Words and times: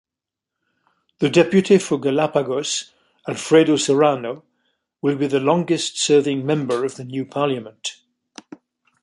The 1.19 1.29
deputy 1.29 1.77
for 1.77 1.99
Galápagos, 1.99 2.89
Alfredo 3.27 3.75
Serrano, 3.75 4.43
will 4.99 5.15
be 5.15 5.27
the 5.27 5.39
longest-serving 5.39 6.43
member 6.43 6.83
of 6.83 6.95
the 6.95 7.05
new 7.05 7.23
parliament. 7.23 7.97